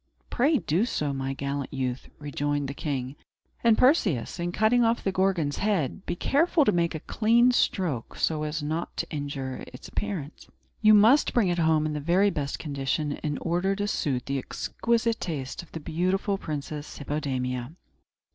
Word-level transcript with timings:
"Pray 0.31 0.57
do 0.57 0.83
so, 0.83 1.13
my 1.13 1.33
gallant 1.33 1.71
youth," 1.71 2.07
rejoined 2.17 2.67
the 2.67 2.73
king. 2.73 3.15
"And, 3.63 3.77
Perseus, 3.77 4.39
in 4.39 4.51
cutting 4.51 4.83
off 4.83 5.03
the 5.03 5.11
Gorgon's 5.11 5.57
head, 5.59 6.03
be 6.07 6.15
careful 6.15 6.65
to 6.65 6.71
make 6.71 6.95
a 6.95 7.01
clean 7.01 7.51
stroke, 7.51 8.15
so 8.15 8.41
as 8.41 8.63
not 8.63 8.97
to 8.97 9.07
injure 9.11 9.63
its 9.67 9.87
appearance. 9.87 10.47
You 10.81 10.95
must 10.95 11.35
bring 11.35 11.49
it 11.49 11.59
home 11.59 11.85
in 11.85 11.93
the 11.93 11.99
very 11.99 12.31
best 12.31 12.57
condition, 12.57 13.11
in 13.17 13.37
order 13.37 13.75
to 13.75 13.87
suit 13.87 14.25
the 14.25 14.39
exquisite 14.39 15.19
taste 15.19 15.61
of 15.61 15.71
the 15.71 15.79
beautiful 15.79 16.35
Princess 16.39 16.97
Hippodamia." 16.97 17.73